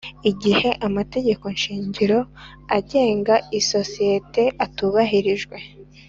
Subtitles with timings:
[0.31, 2.19] Igihe amategeko shingiro
[2.77, 5.57] agenga isosiyete atubahirijwe